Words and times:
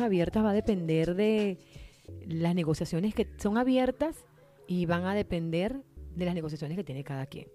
abiertas 0.00 0.42
va 0.44 0.50
a 0.50 0.54
depender 0.54 1.14
de 1.14 1.58
las 2.26 2.54
negociaciones 2.54 3.14
que 3.14 3.26
son 3.38 3.58
abiertas 3.58 4.24
y 4.66 4.86
van 4.86 5.04
a 5.04 5.14
depender 5.14 5.76
de 6.16 6.24
las 6.24 6.34
negociaciones 6.34 6.76
que 6.76 6.84
tiene 6.84 7.04
cada 7.04 7.26
quien. 7.26 7.48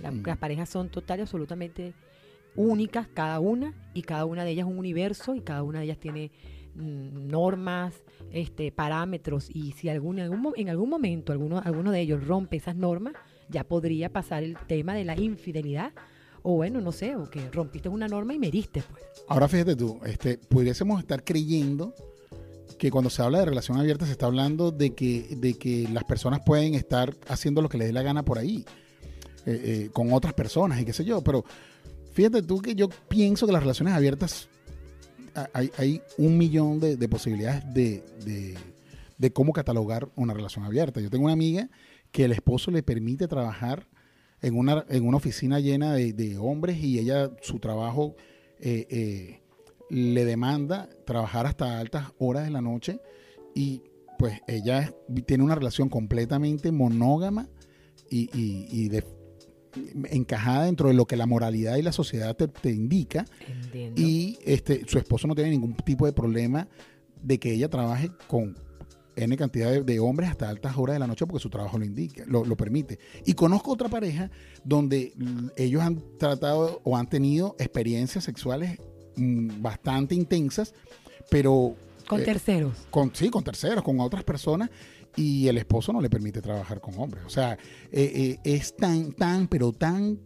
La- 0.00 0.10
Mm. 0.10 0.22
Las 0.24 0.38
parejas 0.38 0.68
son 0.68 0.88
total 0.90 1.18
y 1.18 1.22
absolutamente 1.22 1.92
únicas, 2.54 3.08
cada 3.08 3.40
una, 3.40 3.74
y 3.94 4.02
cada 4.02 4.24
una 4.26 4.44
de 4.44 4.50
ellas 4.50 4.66
es 4.66 4.72
un 4.72 4.78
universo 4.78 5.34
y 5.34 5.40
cada 5.40 5.62
una 5.62 5.78
de 5.80 5.86
ellas 5.86 5.98
tiene 5.98 6.30
mm, 6.74 7.28
normas, 7.28 8.02
este, 8.30 8.72
parámetros, 8.72 9.48
y 9.52 9.72
si 9.72 9.88
algún, 9.90 10.18
en, 10.18 10.24
algún, 10.32 10.52
en 10.56 10.68
algún 10.70 10.88
momento 10.88 11.32
alguno, 11.32 11.58
alguno 11.62 11.90
de 11.92 12.00
ellos 12.00 12.26
rompe 12.26 12.56
esas 12.56 12.76
normas, 12.76 13.12
ya 13.50 13.64
podría 13.64 14.10
pasar 14.10 14.42
el 14.42 14.56
tema 14.66 14.94
de 14.94 15.04
la 15.04 15.18
infidelidad, 15.20 15.92
o 16.42 16.54
bueno, 16.56 16.80
no 16.80 16.92
sé, 16.92 17.16
o 17.16 17.28
que 17.30 17.50
rompiste 17.50 17.88
una 17.88 18.08
norma 18.08 18.34
y 18.34 18.38
me 18.38 18.48
heriste, 18.48 18.82
pues. 18.90 19.02
Ahora 19.28 19.48
fíjate 19.48 19.76
tú, 19.76 19.98
este, 20.04 20.38
pudiésemos 20.38 21.00
estar 21.00 21.24
creyendo 21.24 21.94
que 22.78 22.90
cuando 22.90 23.10
se 23.10 23.22
habla 23.22 23.38
de 23.40 23.44
relación 23.46 23.78
abierta 23.78 24.06
se 24.06 24.12
está 24.12 24.26
hablando 24.26 24.70
de 24.72 24.94
que, 24.94 25.36
de 25.36 25.54
que 25.54 25.88
las 25.92 26.04
personas 26.04 26.40
pueden 26.44 26.74
estar 26.74 27.14
haciendo 27.28 27.62
lo 27.62 27.68
que 27.68 27.78
les 27.78 27.86
dé 27.88 27.92
la 27.92 28.02
gana 28.02 28.24
por 28.24 28.38
ahí, 28.38 28.64
eh, 29.46 29.60
eh, 29.86 29.90
con 29.92 30.12
otras 30.12 30.34
personas 30.34 30.80
y 30.80 30.84
qué 30.84 30.92
sé 30.92 31.04
yo, 31.04 31.20
pero 31.22 31.44
fíjate 32.12 32.42
tú 32.42 32.60
que 32.60 32.74
yo 32.74 32.88
pienso 33.08 33.46
que 33.46 33.52
las 33.52 33.62
relaciones 33.62 33.94
abiertas 33.94 34.48
hay, 35.54 35.70
hay 35.78 36.02
un 36.18 36.36
millón 36.36 36.78
de, 36.80 36.96
de 36.96 37.08
posibilidades 37.08 37.64
de, 37.72 38.04
de- 38.24 38.58
de 39.18 39.32
cómo 39.32 39.52
catalogar 39.52 40.08
una 40.16 40.34
relación 40.34 40.64
abierta. 40.64 41.00
Yo 41.00 41.08
tengo 41.08 41.24
una 41.24 41.32
amiga 41.32 41.68
que 42.10 42.24
el 42.24 42.32
esposo 42.32 42.72
le 42.72 42.82
permite 42.82 43.28
trabajar 43.28 43.86
en 44.42 44.56
una, 44.58 44.84
en 44.88 45.06
una 45.06 45.16
oficina 45.16 45.60
llena 45.60 45.94
de, 45.94 46.12
de 46.12 46.36
hombres 46.38 46.78
y 46.82 46.98
ella, 46.98 47.30
su 47.42 47.58
trabajo 47.60 48.14
eh, 48.60 48.86
eh, 48.90 49.40
le 49.90 50.24
demanda 50.24 50.88
trabajar 51.06 51.46
hasta 51.46 51.78
altas 51.78 52.12
horas 52.18 52.44
de 52.44 52.50
la 52.50 52.60
noche 52.60 52.98
y 53.54 53.82
pues 54.18 54.40
ella 54.46 54.92
tiene 55.26 55.44
una 55.44 55.54
relación 55.54 55.88
completamente 55.88 56.70
monógama 56.72 57.48
y, 58.10 58.30
y- 58.38 58.66
y 58.70 58.88
de- 58.88 59.04
encajada 60.10 60.64
dentro 60.66 60.88
de 60.88 60.94
lo 60.94 61.06
que 61.06 61.16
la 61.16 61.26
moralidad 61.26 61.76
y 61.76 61.82
la 61.82 61.92
sociedad 61.92 62.36
te, 62.36 62.46
te 62.48 62.70
indica 62.70 63.24
Entiendo. 63.48 64.00
y 64.00 64.38
este 64.44 64.82
su 64.86 64.98
esposo 64.98 65.26
no 65.26 65.34
tiene 65.34 65.50
ningún 65.50 65.74
tipo 65.76 66.04
de 66.06 66.12
problema 66.12 66.68
de 67.22 67.38
que 67.38 67.52
ella 67.54 67.70
trabaje 67.70 68.10
con 68.28 68.54
N 69.16 69.36
cantidad 69.36 69.70
de, 69.70 69.82
de 69.82 70.00
hombres 70.00 70.30
hasta 70.30 70.48
altas 70.48 70.76
horas 70.76 70.94
de 70.94 71.00
la 71.00 71.06
noche 71.06 71.26
porque 71.26 71.42
su 71.42 71.50
trabajo 71.50 71.78
lo 71.78 71.84
indica, 71.84 72.24
lo, 72.26 72.44
lo 72.44 72.56
permite. 72.56 72.98
Y 73.26 73.34
conozco 73.34 73.72
otra 73.72 73.88
pareja 73.88 74.30
donde 74.64 75.12
ellos 75.56 75.82
han 75.82 76.02
tratado 76.18 76.80
o 76.84 76.96
han 76.96 77.08
tenido 77.08 77.54
experiencias 77.58 78.24
sexuales 78.24 78.78
mm, 79.16 79.60
bastante 79.62 80.14
intensas, 80.14 80.74
pero 81.30 81.74
Con 82.06 82.20
eh, 82.20 82.24
terceros. 82.24 82.76
con, 82.90 83.14
sí, 83.14 83.28
con 83.30 83.44
terceros, 83.44 83.82
con 83.84 84.00
otras 84.00 84.24
personas, 84.24 84.70
y 85.14 85.46
el 85.48 85.58
esposo 85.58 85.92
no 85.92 86.00
le 86.00 86.08
permite 86.08 86.40
trabajar 86.40 86.80
con 86.80 86.98
hombres. 86.98 87.22
O 87.26 87.30
sea, 87.30 87.52
eh, 87.90 88.12
eh, 88.14 88.38
es 88.44 88.74
tan, 88.74 89.12
tan, 89.12 89.46
pero 89.46 89.72
tan 89.72 90.18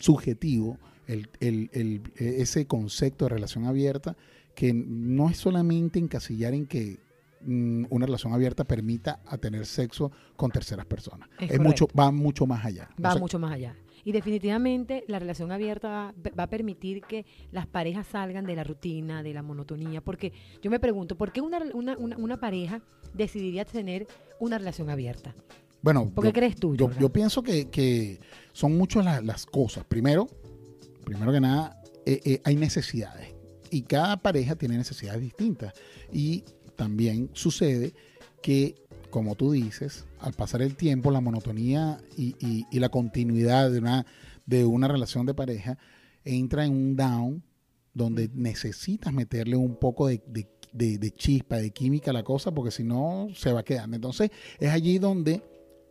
subjetivo 0.00 0.78
el, 1.06 1.28
el- 1.40 1.70
el- 1.72 2.02
eh, 2.16 2.36
ese 2.38 2.66
concepto 2.66 3.24
de 3.26 3.28
relación 3.30 3.66
abierta 3.66 4.16
que 4.54 4.72
no 4.74 5.30
es 5.30 5.36
solamente 5.38 5.98
encasillar 5.98 6.54
en 6.54 6.66
que 6.66 6.98
una 7.46 8.06
relación 8.06 8.32
abierta 8.32 8.64
permita 8.64 9.20
a 9.26 9.38
tener 9.38 9.66
sexo 9.66 10.12
con 10.36 10.50
terceras 10.50 10.86
personas. 10.86 11.28
Es 11.40 11.50
Es 11.52 11.60
mucho, 11.60 11.86
va 11.98 12.10
mucho 12.10 12.46
más 12.46 12.64
allá. 12.64 12.88
va 13.02 13.10
O 13.10 13.12
sea, 13.12 13.20
mucho 13.20 13.38
más 13.38 13.52
allá. 13.52 13.76
Y 14.04 14.10
definitivamente 14.12 15.04
la 15.06 15.18
relación 15.20 15.52
abierta 15.52 15.88
va, 15.88 16.14
va 16.38 16.42
a 16.44 16.50
permitir 16.50 17.02
que 17.02 17.24
las 17.52 17.66
parejas 17.68 18.06
salgan 18.08 18.44
de 18.46 18.56
la 18.56 18.64
rutina, 18.64 19.22
de 19.22 19.32
la 19.32 19.42
monotonía. 19.42 20.00
Porque 20.00 20.32
yo 20.60 20.70
me 20.70 20.80
pregunto, 20.80 21.16
¿por 21.16 21.30
qué 21.32 21.40
una, 21.40 21.58
una, 21.72 21.96
una, 21.96 22.16
una 22.16 22.40
pareja 22.40 22.82
decidiría 23.14 23.64
tener 23.64 24.06
una 24.40 24.58
relación 24.58 24.90
abierta? 24.90 25.34
Bueno, 25.82 26.10
¿Por 26.14 26.24
qué 26.24 26.28
yo- 26.28 26.32
crees 26.34 26.56
tú, 26.56 26.74
yo 26.76 27.12
pienso 27.12 27.42
que, 27.42 27.68
que 27.70 28.18
son 28.52 28.76
muchas 28.76 29.04
las, 29.04 29.24
las 29.24 29.46
cosas. 29.46 29.84
Primero, 29.84 30.28
primero 31.04 31.30
que 31.32 31.40
nada, 31.40 31.80
eh, 32.06 32.20
eh, 32.24 32.40
hay 32.44 32.56
necesidades. 32.56 33.34
Y 33.70 33.82
cada 33.82 34.16
pareja 34.18 34.54
tiene 34.56 34.76
necesidades 34.76 35.20
distintas. 35.20 35.72
Y 36.12 36.44
también 36.82 37.30
sucede 37.32 37.94
que, 38.42 38.74
como 39.10 39.36
tú 39.36 39.52
dices, 39.52 40.04
al 40.18 40.32
pasar 40.32 40.62
el 40.62 40.74
tiempo, 40.74 41.12
la 41.12 41.20
monotonía 41.20 41.98
y, 42.16 42.34
y- 42.44 42.66
y 42.72 42.80
la 42.80 42.88
continuidad 42.88 43.70
de 43.70 43.78
una, 43.78 44.04
de 44.46 44.64
una 44.64 44.88
relación 44.88 45.24
de 45.26 45.32
pareja 45.34 45.78
entra 46.24 46.64
en 46.66 46.72
un 46.72 46.96
down 46.96 47.42
donde 47.94 48.28
necesitas 48.34 49.12
meterle 49.12 49.54
un 49.54 49.76
poco 49.76 50.08
de, 50.08 50.20
de- 50.26 50.48
de- 50.72 50.98
de 50.98 51.10
chispa, 51.12 51.56
de 51.58 51.70
química 51.70 52.10
a 52.10 52.14
la 52.14 52.24
cosa, 52.24 52.50
porque 52.52 52.72
si 52.72 52.82
no, 52.82 53.28
se 53.34 53.52
va 53.52 53.62
quedando. 53.62 53.94
Entonces, 53.94 54.30
es 54.58 54.70
allí 54.70 54.98
donde 54.98 55.40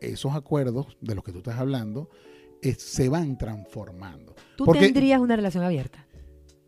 esos 0.01 0.33
acuerdos 0.35 0.97
de 0.99 1.15
los 1.15 1.23
que 1.23 1.31
tú 1.31 1.37
estás 1.37 1.57
hablando 1.57 2.09
eh, 2.61 2.75
se 2.77 3.07
van 3.07 3.37
transformando. 3.37 4.35
¿Tú 4.57 4.65
porque- 4.65 4.81
tendrías 4.81 5.21
una 5.21 5.35
relación 5.37 5.63
abierta? 5.63 6.05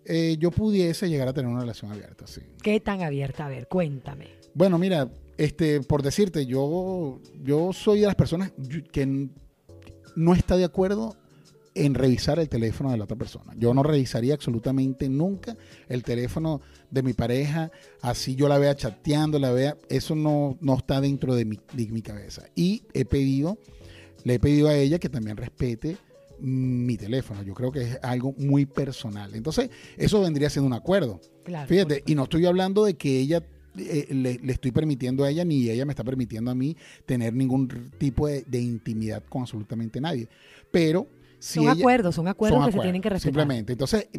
Eh, 0.06 0.36
yo 0.40 0.52
pudiese 0.52 1.10
llegar 1.10 1.28
a 1.28 1.34
tener 1.34 1.50
una 1.50 1.62
relación 1.62 1.92
abierta, 1.92 2.28
sí. 2.28 2.42
¿Qué 2.62 2.80
tan 2.80 3.02
abierta? 3.02 3.46
A 3.46 3.50
ver, 3.50 3.68
cuéntame. 3.68 4.28
Bueno, 4.54 4.78
mira, 4.78 5.10
este, 5.38 5.82
por 5.82 6.04
decirte, 6.04 6.46
yo, 6.46 7.20
yo 7.42 7.74
soy 7.74 8.02
de 8.02 8.08
las 8.08 8.16
personas 8.16 8.52
que 8.92 9.30
no 10.16 10.34
está 10.34 10.58
de 10.58 10.66
acuerdo 10.66 11.16
en 11.76 11.96
revisar 11.96 12.40
el 12.40 12.50
teléfono 12.50 12.92
de 12.92 12.98
la 12.98 13.06
otra 13.06 13.18
persona. 13.18 13.54
Yo 13.58 13.74
no 13.74 13.82
revisaría 13.82 14.34
absolutamente 14.34 15.10
nunca 15.10 15.58
el 15.90 16.04
teléfono 16.04 16.62
de 16.92 17.02
mi 17.02 17.14
pareja, 17.14 17.72
así 18.02 18.36
yo 18.36 18.48
la 18.48 18.60
vea 18.60 18.76
chateando, 18.76 19.40
la 19.40 19.52
vea, 19.52 19.78
eso 19.90 20.16
no, 20.16 20.58
no 20.62 20.78
está 20.78 21.02
dentro 21.02 21.34
de 21.34 21.46
mi, 21.46 21.60
de 21.74 21.88
mi 21.88 22.02
cabeza. 22.02 22.44
Y 22.56 22.84
he 22.94 23.06
pedido, 23.06 23.58
le 24.24 24.36
he 24.36 24.40
pedido 24.40 24.68
a 24.68 24.76
ella 24.76 25.00
que 25.00 25.10
también 25.10 25.38
respete 25.38 25.98
mi 26.44 26.98
teléfono. 26.98 27.42
Yo 27.42 27.54
creo 27.54 27.72
que 27.72 27.82
es 27.82 28.00
algo 28.04 28.34
muy 28.38 28.66
personal. 28.66 29.34
Entonces, 29.34 29.70
eso 29.98 30.22
vendría 30.22 30.50
siendo 30.50 30.68
un 30.68 30.74
acuerdo. 30.74 31.22
Claro. 31.46 31.68
Fíjate, 31.70 32.04
y 32.06 32.16
no 32.16 32.24
estoy 32.24 32.46
hablando 32.46 32.84
de 32.84 32.96
que 32.96 33.18
ella 33.20 33.44
eh, 33.78 34.08
le, 34.10 34.40
le 34.44 34.54
estoy 34.54 34.72
permitiendo 34.72 35.24
a 35.24 35.30
ella 35.30 35.46
ni 35.46 35.70
ella 35.70 35.86
me 35.86 35.94
está 35.94 36.04
permitiendo 36.04 36.52
a 36.52 36.56
mí 36.56 36.76
tener 37.06 37.34
ningún 37.34 37.92
tipo 37.98 38.28
de, 38.28 38.44
de 38.44 38.62
intimidad 38.62 39.24
con 39.30 39.44
absolutamente 39.44 40.02
nadie. 40.02 40.28
Pero 40.70 41.08
si 41.40 41.60
son 41.60 41.64
ella, 41.64 41.74
acuerdos, 41.74 42.16
son 42.16 42.28
acuerdos 42.28 42.60
son 42.60 42.66
que 42.68 42.78
se 42.78 42.82
tienen 42.82 43.02
que 43.02 43.10
respetar. 43.10 43.32
Simplemente. 43.32 43.72
Entonces, 43.72 44.10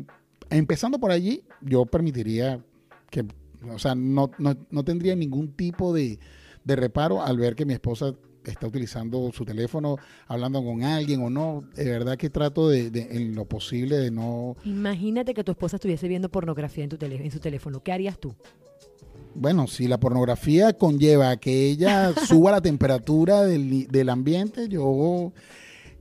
empezando 0.48 0.98
por 0.98 1.10
allí, 1.10 1.44
yo 1.60 1.84
permitiría 1.84 2.64
que, 3.10 3.24
o 3.70 3.78
sea, 3.78 3.94
no, 3.94 4.30
no, 4.38 4.56
no 4.70 4.82
tendría 4.82 5.14
ningún 5.14 5.52
tipo 5.52 5.92
de, 5.92 6.18
de 6.64 6.76
reparo 6.76 7.22
al 7.22 7.36
ver 7.36 7.54
que 7.54 7.66
mi 7.66 7.74
esposa 7.74 8.14
está 8.50 8.66
utilizando 8.66 9.30
su 9.32 9.44
teléfono, 9.44 9.96
hablando 10.26 10.62
con 10.64 10.82
alguien 10.82 11.22
o 11.22 11.30
no. 11.30 11.64
De 11.74 11.84
verdad 11.84 12.16
que 12.16 12.30
trato 12.30 12.68
de, 12.68 12.90
de, 12.90 13.08
en 13.16 13.34
lo 13.34 13.44
posible 13.46 13.96
de 13.96 14.10
no 14.10 14.56
Imagínate 14.64 15.34
que 15.34 15.44
tu 15.44 15.52
esposa 15.52 15.76
estuviese 15.76 16.08
viendo 16.08 16.28
pornografía 16.28 16.84
en, 16.84 16.90
tu 16.90 16.96
tele- 16.98 17.24
en 17.24 17.30
su 17.30 17.40
teléfono. 17.40 17.82
¿Qué 17.82 17.92
harías 17.92 18.18
tú? 18.18 18.34
Bueno, 19.36 19.66
si 19.66 19.88
la 19.88 19.98
pornografía 19.98 20.72
conlleva 20.74 21.36
que 21.38 21.66
ella 21.68 22.12
suba 22.26 22.52
la 22.52 22.60
temperatura 22.60 23.42
del, 23.42 23.88
del 23.88 24.08
ambiente, 24.08 24.68
yo 24.68 25.32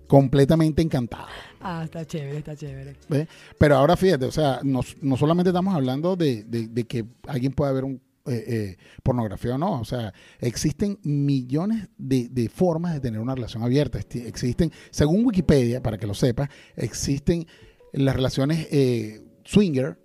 completamente 0.07 0.81
encantado. 0.81 1.27
Ah, 1.59 1.81
está 1.85 2.05
chévere, 2.05 2.37
está 2.37 2.55
chévere. 2.55 2.95
¿ve? 3.09 3.27
Pero 3.57 3.75
ahora 3.77 3.95
fíjate, 3.95 4.25
o 4.25 4.31
sea, 4.31 4.59
no, 4.63 4.81
no 5.01 5.17
solamente 5.17 5.49
estamos 5.49 5.73
hablando 5.73 6.15
de, 6.15 6.43
de- 6.43 6.67
de 6.67 6.83
que 6.83 7.05
alguien 7.27 7.53
pueda 7.53 7.71
ver 7.71 7.85
un, 7.85 8.01
eh, 8.25 8.43
eh, 8.47 8.77
pornografía 9.03 9.55
o 9.55 9.57
no, 9.57 9.81
o 9.81 9.83
sea, 9.85 10.13
existen 10.39 10.97
millones 11.03 11.89
de, 11.97 12.29
de 12.29 12.47
formas 12.47 12.93
de 12.93 13.01
tener 13.01 13.19
una 13.19 13.35
relación 13.35 13.63
abierta. 13.63 13.99
Existen, 13.99 14.71
según 14.91 15.25
Wikipedia, 15.25 15.83
para 15.83 15.97
que 15.97 16.07
lo 16.07 16.13
sepas, 16.13 16.47
existen 16.77 17.45
las 17.91 18.15
relaciones 18.15 18.67
eh, 18.71 19.21
swinger, 19.43 19.99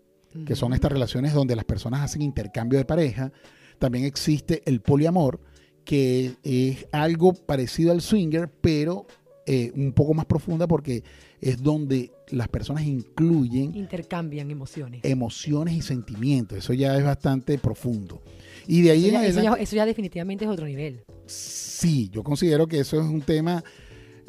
que 0.45 0.57
son 0.57 0.75
estas 0.75 0.91
relaciones 0.91 1.33
donde 1.33 1.55
las 1.55 1.65
personas 1.65 2.01
hacen 2.01 2.23
intercambio 2.23 2.78
de 2.78 2.84
pareja. 2.84 3.33
También 3.78 4.05
existe 4.05 4.63
el 4.66 4.81
poliamor, 4.81 5.41
que 5.84 6.37
es 6.42 6.87
algo 6.92 7.33
parecido 7.33 7.92
al 7.92 8.03
swinger, 8.03 8.51
pero 8.51 9.07
eh, 9.50 9.72
un 9.74 9.92
poco 9.92 10.12
más 10.12 10.27
profunda 10.27 10.66
porque 10.68 11.03
es 11.41 11.62
donde 11.62 12.12
las 12.28 12.48
personas 12.48 12.84
incluyen 12.84 13.74
Intercambian 13.74 14.50
emociones. 14.50 15.00
emociones 15.04 15.74
y 15.74 15.80
sentimientos. 15.80 16.59
Eso 16.59 16.74
ya 16.74 16.97
es 16.98 17.03
bastante 17.04 17.56
profundo. 17.59 18.21
Y 18.66 18.83
de 18.83 18.91
ahí 18.91 19.06
Eso 19.06 19.09
en 19.09 19.12
ya, 19.15 19.21
eso, 19.27 19.34
ya, 19.36 19.41
adelante, 19.41 19.62
eso 19.62 19.77
ya 19.77 19.86
definitivamente 19.86 20.45
es 20.45 20.50
otro 20.50 20.66
nivel. 20.66 21.03
sí, 21.27 22.10
yo 22.10 22.22
considero 22.22 22.66
que 22.66 22.80
eso 22.80 23.00
es 23.00 23.06
un 23.09 23.22
tema, 23.22 23.65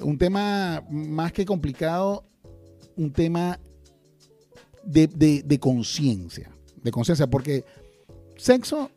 un 0.02 0.18
tema 0.18 0.84
más 0.90 1.34
que 1.34 1.44
complicado, 1.46 2.24
un 2.96 3.12
tema 3.12 3.60
de, 4.86 5.08
de- 5.08 5.44
de 5.44 5.60
conciencia, 5.60 6.50
de 6.82 6.92
conciencia, 6.92 7.28
porque 7.28 7.66
sexo 8.38 8.90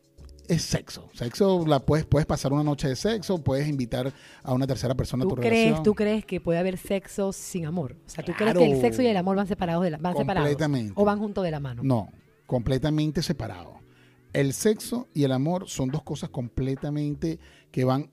es 0.48 0.62
sexo. 0.62 1.08
Sexo 1.14 1.64
la 1.66 1.80
puedes, 1.80 2.04
puedes 2.04 2.26
pasar 2.26 2.52
una 2.52 2.62
noche 2.64 2.88
de 2.88 2.96
sexo, 2.96 3.42
puedes 3.42 3.68
invitar 3.68 4.12
a 4.42 4.52
una 4.52 4.66
tercera 4.66 4.94
persona 4.94 5.24
a 5.24 5.28
¿Tú 5.28 5.34
tu 5.34 5.36
crees, 5.36 5.52
relación. 5.52 5.82
¿Tú 5.82 5.94
crees 5.94 6.24
que 6.24 6.40
puede 6.40 6.58
haber 6.58 6.76
sexo 6.78 7.32
sin 7.32 7.66
amor? 7.66 7.96
O 8.06 8.08
sea, 8.08 8.24
¿tú 8.24 8.32
crees 8.32 8.54
que 8.54 8.70
el 8.70 8.80
sexo 8.80 9.02
y 9.02 9.06
el 9.06 9.16
amor 9.16 9.36
van 9.36 9.46
separados 9.46 9.84
de 9.84 9.90
la, 9.90 9.98
van 9.98 10.16
separados? 10.16 10.48
Completamente. 10.48 10.92
¿O 10.96 11.04
van 11.04 11.18
juntos 11.18 11.44
de 11.44 11.50
la 11.50 11.60
mano? 11.60 11.82
No, 11.84 12.08
completamente 12.46 13.22
separado. 13.22 13.80
el 14.32 14.52
sexo 14.52 15.08
y 15.14 15.24
el 15.24 15.32
amor 15.32 15.68
son 15.68 15.90
dos 15.90 16.02
cosas 16.02 16.30
completamente 16.30 17.38
que 17.70 17.84
van, 17.84 18.10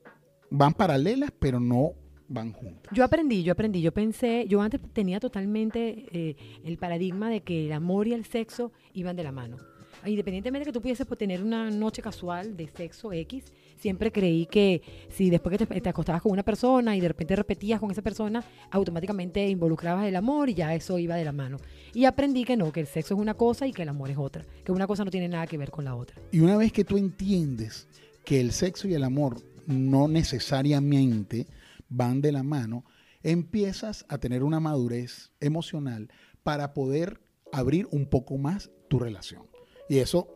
van 0.50 0.74
paralelas, 0.74 1.32
pero 1.40 1.60
no 1.60 1.94
van 2.28 2.54
juntas. 2.54 2.94
Yo 2.94 3.04
aprendí, 3.04 3.44
yo 3.44 3.54
aprendí, 3.54 3.82
yo 3.82 3.92
pensé, 3.92 4.46
yo 4.48 4.62
antes 4.62 4.80
tenía 4.94 5.20
totalmente 5.20 6.06
eh, 6.12 6.36
el 6.64 6.78
paradigma 6.78 7.30
de 7.30 7.42
que 7.42 7.66
el 7.66 7.72
amor 7.72 8.08
y 8.08 8.14
el 8.14 8.26
sexo 8.26 8.72
iban 8.94 9.16
de 9.16 9.24
la 9.24 9.32
mano. 9.32 9.58
Independientemente 10.06 10.66
de 10.66 10.66
que 10.66 10.74
tú 10.74 10.82
pudieses 10.82 11.06
pues, 11.06 11.18
tener 11.18 11.44
una 11.44 11.70
noche 11.70 12.02
casual 12.02 12.56
de 12.56 12.68
sexo 12.68 13.12
X, 13.12 13.46
siempre 13.78 14.12
creí 14.12 14.46
que 14.46 14.82
si 15.10 15.30
después 15.30 15.58
que 15.58 15.66
te, 15.66 15.82
te 15.82 15.90
acostabas 15.90 16.22
con 16.22 16.32
una 16.32 16.44
persona 16.44 16.96
y 16.96 17.00
de 17.00 17.08
repente 17.08 17.36
repetías 17.36 17.80
con 17.80 17.92
esa 17.92 18.02
persona, 18.02 18.44
automáticamente 18.72 19.48
involucrabas 19.48 20.06
el 20.06 20.16
amor 20.16 20.50
y 20.50 20.54
ya 20.54 20.74
eso 20.76 20.98
iba 21.00 21.16
de 21.16 21.26
la 21.26 21.32
mano. 21.32 21.58
Y 21.94 22.06
aprendí 22.06 22.44
que 22.44 22.58
no, 22.58 22.72
que 22.72 22.82
el 22.82 22.88
sexo 22.88 23.16
es 23.16 23.20
una 23.20 23.34
cosa 23.34 23.68
y 23.68 23.74
que 23.74 23.84
el 23.84 23.90
amor 23.90 24.10
es 24.10 24.18
otra, 24.18 24.46
que 24.64 24.72
una 24.72 24.88
cosa 24.88 25.06
no 25.06 25.12
tiene 25.12 25.28
nada 25.28 25.48
que 25.48 25.58
ver 25.58 25.72
con 25.72 25.86
la 25.86 25.96
otra. 25.96 26.22
Y 26.32 26.40
una 26.40 26.58
vez 26.58 26.72
que 26.72 26.86
tú 26.86 26.98
entiendes 26.98 27.88
que 28.26 28.40
el 28.40 28.52
sexo 28.52 28.88
y 28.88 28.94
el 28.94 29.04
amor 29.04 29.42
no 29.66 30.08
necesariamente 30.08 31.48
van 31.90 32.22
de 32.22 32.32
la 32.32 32.44
mano, 32.44 32.86
empiezas 33.24 34.06
a 34.08 34.18
tener 34.18 34.44
una 34.44 34.60
madurez 34.60 35.32
emocional 35.40 36.10
para 36.44 36.74
poder 36.74 37.22
abrir 37.52 37.88
un 37.92 38.06
poco 38.06 38.38
más 38.38 38.70
tu 38.88 39.00
relación. 39.00 39.44
Y 39.90 39.98
eso, 39.98 40.28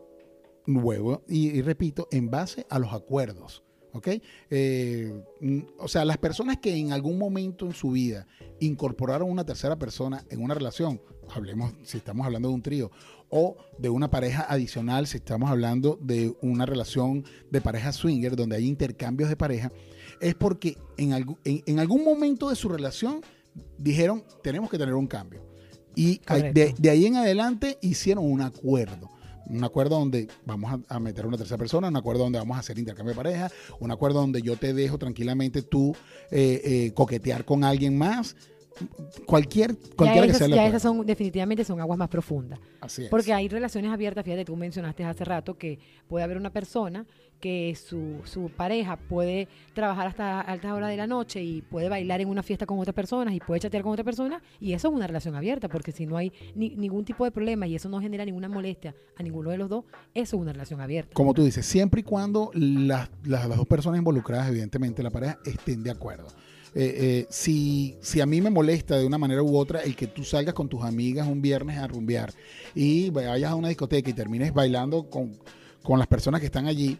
luego, 0.66 1.22
y, 1.28 1.48
y 1.50 1.62
repito, 1.62 2.08
en 2.10 2.30
base 2.30 2.66
a 2.68 2.78
los 2.78 2.92
acuerdos. 2.92 3.62
¿Ok? 3.92 4.08
Eh, 4.50 5.22
mm, 5.40 5.60
o 5.78 5.86
sea, 5.86 6.04
las 6.04 6.18
personas 6.18 6.58
que 6.58 6.74
en 6.76 6.90
algún 6.92 7.16
momento 7.16 7.64
en 7.64 7.72
su 7.74 7.92
vida 7.92 8.26
incorporaron 8.58 9.30
una 9.30 9.44
tercera 9.46 9.78
persona 9.78 10.24
en 10.30 10.42
una 10.42 10.52
relación, 10.54 11.00
hablemos 11.32 11.72
si 11.84 11.98
estamos 11.98 12.26
hablando 12.26 12.48
de 12.48 12.54
un 12.54 12.62
trío, 12.62 12.90
o 13.28 13.56
de 13.78 13.88
una 13.90 14.10
pareja 14.10 14.46
adicional, 14.48 15.06
si 15.06 15.18
estamos 15.18 15.48
hablando 15.48 15.96
de 16.02 16.34
una 16.42 16.66
relación 16.66 17.24
de 17.52 17.60
pareja 17.60 17.92
swinger, 17.92 18.34
donde 18.34 18.56
hay 18.56 18.66
intercambios 18.66 19.30
de 19.30 19.36
pareja, 19.36 19.70
es 20.20 20.34
porque 20.34 20.76
en, 20.96 21.10
algu- 21.12 21.38
en- 21.44 21.62
en 21.64 21.78
algún 21.78 22.02
momento 22.04 22.50
de 22.50 22.56
su 22.56 22.68
relación 22.68 23.20
dijeron, 23.78 24.24
tenemos 24.42 24.70
que 24.70 24.78
tener 24.78 24.94
un 24.94 25.06
cambio. 25.06 25.40
Y 25.94 26.20
de 26.80 26.90
ahí 26.90 27.06
en 27.06 27.14
adelante 27.16 27.78
hicieron 27.80 28.24
un 28.28 28.40
acuerdo. 28.40 29.08
Un 29.46 29.64
acuerdo 29.64 29.98
donde 29.98 30.28
vamos 30.44 30.72
a, 30.88 30.94
a 30.94 30.98
meter 30.98 31.26
una 31.26 31.36
tercera 31.36 31.58
persona, 31.58 31.88
un 31.88 31.96
acuerdo 31.96 32.24
donde 32.24 32.38
vamos 32.38 32.56
a 32.56 32.60
hacer 32.60 32.78
intercambio 32.78 33.12
de 33.12 33.16
pareja, 33.16 33.50
un 33.80 33.90
acuerdo 33.90 34.20
donde 34.20 34.42
yo 34.42 34.56
te 34.56 34.72
dejo 34.72 34.98
tranquilamente 34.98 35.62
tú 35.62 35.94
eh, 36.30 36.60
eh, 36.64 36.92
coquetear 36.94 37.44
con 37.44 37.64
alguien 37.64 37.96
más. 37.96 38.36
Cualquier, 39.24 39.76
cualquiera 39.94 40.26
que 40.26 40.32
esas, 40.32 40.38
sea 40.38 40.46
el 40.48 40.54
ya 40.54 40.66
esas 40.66 40.82
son, 40.82 41.06
definitivamente 41.06 41.64
son 41.64 41.80
aguas 41.80 41.96
más 41.96 42.08
profundas. 42.08 42.58
Así 42.80 43.04
es. 43.04 43.08
Porque 43.08 43.32
hay 43.32 43.46
relaciones 43.46 43.92
abiertas, 43.92 44.24
fíjate, 44.24 44.44
tú 44.44 44.56
mencionaste 44.56 45.04
hace 45.04 45.24
rato 45.24 45.56
que 45.56 45.78
puede 46.08 46.24
haber 46.24 46.36
una 46.36 46.50
persona 46.50 47.06
que 47.44 47.76
su, 47.76 48.22
su 48.24 48.48
pareja 48.48 48.96
puede 48.96 49.48
trabajar 49.74 50.06
hasta 50.06 50.40
altas 50.40 50.72
horas 50.72 50.88
de 50.88 50.96
la 50.96 51.06
noche 51.06 51.42
y 51.42 51.60
puede 51.60 51.90
bailar 51.90 52.22
en 52.22 52.28
una 52.28 52.42
fiesta 52.42 52.64
con 52.64 52.78
otras 52.78 52.94
personas 52.94 53.34
y 53.34 53.40
puede 53.40 53.60
chatear 53.60 53.82
con 53.82 53.92
otra 53.92 54.02
persona 54.02 54.40
y 54.60 54.72
eso 54.72 54.88
es 54.88 54.94
una 54.94 55.06
relación 55.06 55.34
abierta 55.34 55.68
porque 55.68 55.92
si 55.92 56.06
no 56.06 56.16
hay 56.16 56.32
ni- 56.54 56.70
ningún 56.74 57.04
tipo 57.04 57.22
de 57.26 57.30
problema 57.30 57.66
y 57.66 57.74
eso 57.74 57.90
no 57.90 58.00
genera 58.00 58.24
ninguna 58.24 58.48
molestia 58.48 58.94
a 59.18 59.22
ninguno 59.22 59.50
de 59.50 59.58
los 59.58 59.68
dos, 59.68 59.84
eso 60.14 60.36
es 60.36 60.40
una 60.40 60.54
relación 60.54 60.80
abierta. 60.80 61.12
como 61.12 61.34
tú 61.34 61.44
dices, 61.44 61.66
siempre 61.66 62.00
y 62.00 62.02
cuando 62.04 62.50
las, 62.54 63.10
las- 63.24 63.46
las 63.46 63.58
dos 63.58 63.66
personas 63.66 63.98
involucradas, 63.98 64.48
evidentemente 64.48 65.02
la 65.02 65.10
pareja, 65.10 65.38
estén 65.44 65.82
de 65.82 65.90
acuerdo. 65.90 66.28
Eh, 66.74 66.94
eh, 66.96 67.26
si, 67.28 67.94
si 68.00 68.22
a 68.22 68.26
mí 68.26 68.40
me 68.40 68.48
molesta 68.48 68.96
de 68.96 69.04
una 69.06 69.18
manera 69.18 69.42
u 69.42 69.54
otra 69.56 69.82
el 69.82 69.94
que 69.94 70.06
tú 70.06 70.24
salgas 70.24 70.54
con 70.54 70.68
tus 70.68 70.82
amigas 70.82 71.28
un 71.28 71.42
viernes 71.42 71.76
a 71.78 71.86
rumbear 71.86 72.32
y 72.74 73.10
vayas 73.10 73.50
a 73.50 73.54
una 73.54 73.68
discoteca 73.68 74.08
y 74.08 74.14
termines 74.14 74.52
bailando 74.54 75.10
con, 75.10 75.36
con 75.82 75.98
las 75.98 76.08
personas 76.08 76.40
que 76.40 76.46
están 76.46 76.66
allí 76.66 76.98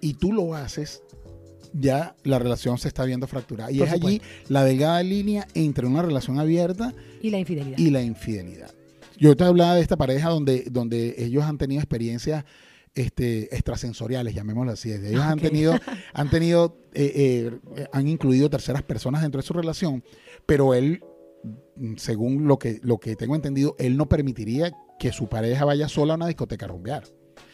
y 0.00 0.14
tú 0.14 0.32
lo 0.32 0.54
haces, 0.54 1.02
ya 1.72 2.16
la 2.24 2.38
relación 2.38 2.78
se 2.78 2.88
está 2.88 3.04
viendo 3.04 3.26
fracturada. 3.26 3.70
Y 3.70 3.78
Por 3.78 3.88
es 3.88 3.92
allí 3.94 4.20
la 4.48 4.64
delgada 4.64 5.02
línea 5.02 5.46
entre 5.54 5.86
una 5.86 6.02
relación 6.02 6.38
abierta 6.38 6.92
Y 7.22 7.30
la 7.30 7.38
infidelidad. 7.38 7.78
y 7.78 7.90
la 7.90 8.02
infidelidad. 8.02 8.70
Yo 9.18 9.36
te 9.36 9.44
hablaba 9.44 9.74
de 9.74 9.82
esta 9.82 9.96
pareja 9.96 10.30
donde, 10.30 10.64
donde 10.70 11.14
ellos 11.18 11.44
han 11.44 11.58
tenido 11.58 11.80
experiencias 11.80 12.44
este, 12.94 13.54
extrasensoriales, 13.54 14.34
llamémoslo 14.34 14.72
así. 14.72 14.90
Ellos 14.92 15.20
han 15.22 15.38
Ok. 15.38 15.42
tenido, 15.44 15.74
han 16.14 16.28
tenido, 16.30 16.76
eh, 16.94 17.50
eh, 17.76 17.86
han 17.92 18.08
incluido 18.08 18.50
terceras 18.50 18.82
personas 18.82 19.22
dentro 19.22 19.40
de 19.40 19.46
su 19.46 19.52
relación, 19.52 20.02
pero 20.46 20.74
él, 20.74 21.00
según 21.96 22.48
lo 22.48 22.58
que, 22.58 22.80
lo 22.82 22.98
que 22.98 23.14
tengo 23.14 23.36
entendido, 23.36 23.76
él 23.78 23.96
no 23.96 24.08
permitiría 24.08 24.72
que 24.98 25.12
su 25.12 25.28
pareja 25.28 25.64
vaya 25.64 25.88
sola 25.88 26.14
a 26.14 26.16
una 26.16 26.26
discoteca 26.26 26.64
a 26.66 26.68
rumbear. 26.70 27.04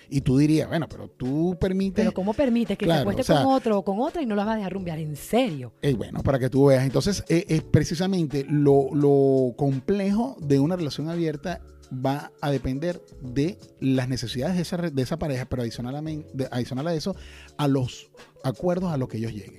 Y 0.09 0.21
tú 0.21 0.39
dirías, 0.39 0.69
bueno, 0.69 0.89
pero 0.89 1.09
tú 1.09 1.57
permites 1.61 1.97
Pero 2.05 2.13
¿cómo 2.13 2.33
permites 2.35 2.79
que 2.79 2.85
Claro, 2.85 2.99
se 2.99 3.03
acueste 3.03 3.23
o 3.23 3.25
sea- 3.25 3.43
con 3.45 3.53
otro 3.55 3.79
o 3.79 3.85
con 3.85 4.01
otra 4.01 4.23
y 4.23 4.27
no 4.27 4.35
la 4.35 4.45
vas 4.45 4.55
a 4.55 4.57
dejar 4.59 4.73
rumbear? 4.73 4.99
¿En 4.99 5.17
serio? 5.17 5.73
Eh, 5.83 5.95
bueno, 5.95 6.23
para 6.23 6.39
que 6.39 6.49
tú 6.49 6.67
veas. 6.67 6.85
Entonces, 6.85 7.25
eh, 7.29 7.45
es 7.49 7.63
precisamente 7.63 8.45
lo, 8.49 8.89
lo 8.95 9.55
complejo 9.57 10.37
de 10.41 10.61
una 10.61 10.77
relación 10.77 11.09
abierta 11.11 11.61
va 12.05 12.33
a 12.41 12.51
depender 12.51 13.01
de 13.21 13.59
las 13.81 14.09
necesidades 14.09 14.57
de 14.57 14.63
esa, 14.63 14.77
de 14.77 15.03
esa 15.03 15.19
pareja, 15.19 15.45
pero 15.47 15.63
adicionalmente, 15.63 16.29
de- 16.35 16.49
adicional 16.51 16.87
a 16.89 16.95
eso, 16.95 17.15
a 17.57 17.69
los 17.69 18.11
acuerdos 18.43 18.93
a 18.93 18.97
los 18.97 19.09
que 19.09 19.19
ellos 19.19 19.33
lleguen. 19.33 19.59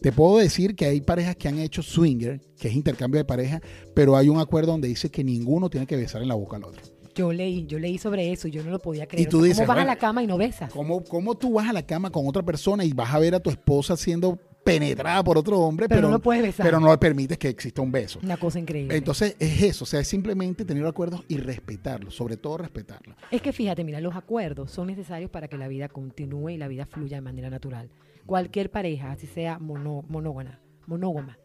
Te 0.00 0.12
puedo 0.12 0.38
decir 0.38 0.76
que 0.76 0.86
hay 0.86 1.00
parejas 1.00 1.36
que 1.36 1.48
han 1.48 1.58
hecho 1.58 1.82
swinger, 1.82 2.40
que 2.58 2.68
es 2.68 2.74
intercambio 2.74 3.18
de 3.18 3.24
pareja, 3.24 3.60
pero 3.94 4.16
hay 4.16 4.28
un 4.28 4.38
acuerdo 4.38 4.72
donde 4.72 4.88
dice 4.88 5.10
que 5.10 5.24
ninguno 5.24 5.68
tiene 5.68 5.86
que 5.86 5.96
besar 5.96 6.22
en 6.22 6.28
la 6.28 6.34
boca 6.34 6.56
al 6.56 6.64
otro. 6.64 6.80
Yo 7.16 7.32
leí, 7.32 7.66
yo 7.66 7.78
leí 7.78 7.98
sobre 7.98 8.30
eso 8.30 8.46
y 8.46 8.50
yo 8.52 8.62
no 8.62 8.70
lo 8.70 8.78
podía 8.78 9.06
creer. 9.06 9.26
Y 9.26 9.30
tú 9.30 9.38
O 9.38 9.40
sea, 9.40 9.48
dices, 9.48 9.58
¿Cómo 9.58 9.68
vas 9.68 9.76
bueno, 9.78 9.90
a 9.90 9.94
la 9.94 9.98
cama 9.98 10.22
y 10.22 10.26
no 10.26 10.36
besas? 10.38 10.70
¿Cómo, 10.70 11.02
¿Cómo 11.02 11.34
tú 11.34 11.54
vas 11.54 11.68
a 11.68 11.72
la 11.72 11.82
cama 11.84 12.10
con 12.10 12.28
otra 12.28 12.42
persona 12.42 12.84
y 12.84 12.92
vas 12.92 13.12
a 13.14 13.18
ver 13.18 13.34
a 13.34 13.40
tu 13.40 13.50
esposa 13.50 13.96
siendo 13.96 14.38
penetrada 14.62 15.22
por 15.22 15.38
otro 15.38 15.60
hombre, 15.60 15.88
Pero 15.88 16.00
pero, 16.00 16.10
no 16.10 16.18
puedes 16.20 16.42
besar. 16.42 16.66
pero 16.66 16.80
no 16.80 16.90
le 16.90 16.98
permites 16.98 17.38
que 17.38 17.48
exista 17.48 17.80
un 17.82 17.92
beso? 17.92 18.18
Una 18.22 18.36
cosa 18.36 18.58
increíble. 18.58 18.96
Entonces 18.96 19.36
es 19.38 19.62
eso, 19.62 19.84
o 19.84 19.86
sea, 19.86 20.00
es 20.00 20.08
simplemente 20.08 20.64
tener 20.64 20.84
acuerdos 20.84 21.22
y 21.28 21.36
respetarlos, 21.36 22.16
sobre 22.16 22.36
todo 22.36 22.58
respetarlos. 22.58 23.16
Es 23.30 23.40
que 23.40 23.52
fíjate, 23.52 23.84
mira, 23.84 24.00
los 24.00 24.16
acuerdos 24.16 24.72
son 24.72 24.88
necesarios 24.88 25.30
para 25.30 25.46
que 25.46 25.56
la 25.56 25.68
vida 25.68 25.88
continúe 25.88 26.50
y 26.50 26.56
la 26.58 26.66
vida 26.66 26.84
fluya 26.84 27.16
de 27.16 27.20
manera 27.20 27.48
natural. 27.48 27.88
Cualquier 28.26 28.72
pareja, 28.72 29.12
así 29.12 29.28
sea 29.28 29.60
mono- 29.60 30.04
monógama, 30.08 31.38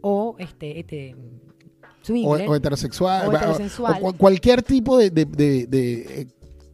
o 0.00 0.34
este, 0.40 0.80
este 0.80 1.14
O, 2.24 2.54
heterosexual, 2.56 3.28
O 3.28 3.30
o- 3.30 3.36
heterosexual. 3.36 3.98
o 4.02 4.06
cu- 4.12 4.16
cualquier 4.16 4.62
tipo 4.62 4.96
de, 4.98 5.10
de- 5.10 5.24
de- 5.26 6.26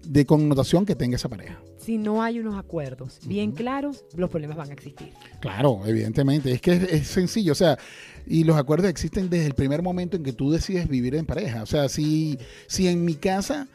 de, 0.04 0.26
connotación 0.26 0.86
que 0.86 0.94
tenga 0.94 1.16
esa 1.16 1.28
pareja. 1.28 1.58
si 1.78 1.98
no 1.98 2.22
hay 2.22 2.38
unos 2.40 2.56
acuerdos 2.58 3.18
bien 3.26 3.52
claros, 3.52 4.04
los 4.16 4.28
problemas 4.30 4.56
van 4.56 4.70
a 4.70 4.72
existir. 4.72 5.10
Claro, 5.40 5.80
evidentemente, 5.86 6.50
es 6.52 6.60
que 6.60 6.72
es, 6.72 6.82
es 6.92 7.06
sencillo, 7.08 7.52
o 7.52 7.54
sea, 7.56 7.78
y 8.26 8.42
los 8.44 8.56
acuerdos 8.56 8.88
existen 8.90 9.28
desde 9.30 9.46
el 9.46 9.54
primer 9.54 9.82
momento 9.82 10.16
en 10.16 10.22
que 10.24 10.32
tú 10.32 10.50
decides 10.50 10.88
vivir 10.88 11.14
en 11.14 11.26
pareja. 11.26 11.62
O 11.62 11.66
sea, 11.66 11.88
si, 11.88 12.38
si 12.66 12.88
en 12.88 13.04
mi 13.04 13.14
casa 13.14 13.68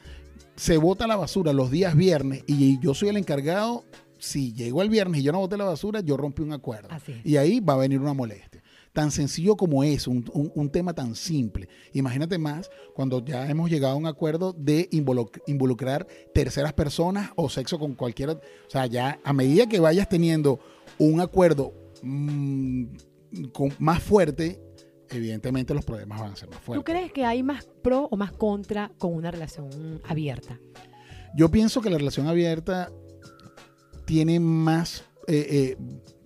se 0.57 0.75
bota 0.77 1.07
la 1.07 1.15
basura 1.15 1.53
los 1.53 1.71
días 1.71 1.95
viernes 1.95 2.43
y 2.47 2.79
yo 2.79 2.93
soy 2.93 3.09
el 3.09 3.17
encargado, 3.17 3.83
si 4.19 4.53
llegó 4.53 4.81
el 4.81 4.89
viernes 4.89 5.21
y 5.21 5.23
yo 5.23 5.31
no 5.31 5.39
boté 5.39 5.55
la 5.57 5.63
basura, 5.65 6.01
yo 6.01 6.15
rompí 6.17 6.41
un 6.43 6.51
acuerdo. 6.53 6.89
Así. 6.91 7.13
Y 7.23 7.37
ahí 7.37 7.59
va 7.61 7.73
a 7.73 7.77
venir 7.77 7.99
una 7.99 8.13
molestia. 8.13 8.60
Tan 8.93 9.09
sencillo 9.11 9.55
como 9.55 9.83
es, 9.83 10.05
un, 10.07 10.25
un- 10.33 10.51
un 10.53 10.69
tema 10.69 10.93
tan 10.93 11.15
simple. 11.15 11.69
Imagínate 11.93 12.37
más 12.37 12.69
cuando 12.93 13.23
ya 13.23 13.49
hemos 13.49 13.69
llegado 13.69 13.93
a 13.93 13.97
un 13.97 14.05
acuerdo 14.05 14.51
de 14.53 14.89
involu- 14.91 15.31
involucrar 15.47 16.05
terceras 16.33 16.73
personas 16.73 17.31
o 17.37 17.47
sexo 17.49 17.79
con 17.79 17.95
cualquiera. 17.95 18.33
O 18.33 18.39
sea, 18.69 18.85
ya 18.87 19.19
a 19.23 19.31
medida 19.33 19.67
que 19.67 19.79
vayas 19.79 20.09
teniendo 20.09 20.59
un 20.97 21.21
acuerdo 21.21 21.73
mm, 22.03 22.83
con- 23.53 23.73
más 23.79 24.03
fuerte, 24.03 24.61
evidentemente 25.09 25.73
los 25.73 25.85
problemas 25.85 26.19
van 26.19 26.33
a 26.33 26.35
ser 26.35 26.49
más 26.49 26.59
¿Tú 26.59 26.65
fuertes. 26.65 26.85
crees 26.93 27.13
que 27.13 27.23
hay 27.25 27.43
más 27.43 27.65
pro 27.81 28.09
o 28.11 28.17
más 28.17 28.33
contra 28.33 28.91
con 28.97 29.13
una 29.13 29.31
relación 29.31 30.01
abierta? 30.05 30.59
Yo 31.33 31.49
pienso 31.49 31.79
que 31.81 31.89
la 31.89 31.97
relación 31.97 32.27
abierta 32.27 32.91
tiene 34.05 34.39
más 34.41 35.05
eh, 35.27 35.47
eh, 35.49 35.77